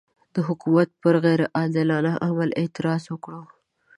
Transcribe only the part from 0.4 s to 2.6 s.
حکومت پر غیر عادلانه عمل